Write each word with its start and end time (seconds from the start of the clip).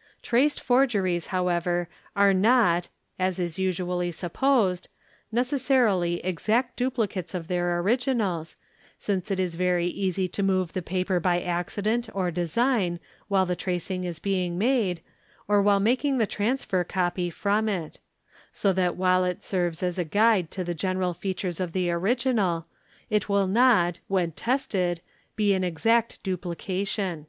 i 0.00 0.02
ai 0.06 0.16
Traced 0.22 0.60
forgeries, 0.60 1.26
however, 1.26 1.86
are 2.16 2.32
not, 2.32 2.88
as 3.18 3.38
is 3.38 3.58
usually 3.58 4.10
supposed, 4.10 4.88
necessarily— 5.30 6.24
exact 6.24 6.74
duplicates 6.78 7.34
of 7.34 7.48
their 7.48 7.78
originals, 7.80 8.56
since 8.98 9.30
it 9.30 9.38
is 9.38 9.56
very 9.56 9.88
easy 9.88 10.26
to 10.26 10.42
move 10.42 10.72
the 10.72 10.80
paper— 10.80 11.20
by 11.20 11.38
accident 11.42 12.08
or 12.14 12.30
design 12.30 12.98
while 13.28 13.44
the 13.44 13.54
tracing 13.54 14.04
is 14.04 14.18
being 14.18 14.56
made, 14.56 15.02
or 15.46 15.60
while 15.60 15.80
making 15.80 16.16
~ 16.16 16.16
the 16.16 16.26
transfer 16.26 16.82
copy 16.82 17.28
from 17.28 17.68
it; 17.68 17.98
so 18.54 18.72
that 18.72 18.96
while 18.96 19.22
it 19.22 19.42
serves 19.42 19.82
as 19.82 19.98
a 19.98 20.02
guide 20.04 20.50
to 20.50 20.64
the 20.64 20.72
general 20.72 21.12
features 21.12 21.60
of 21.60 21.72
the 21.72 21.90
original, 21.90 22.64
it 23.10 23.28
will 23.28 23.46
not, 23.46 23.98
when 24.08 24.32
tested, 24.32 25.02
be 25.36 25.52
an 25.52 25.62
exact 25.62 26.22
duplication. 26.22 27.26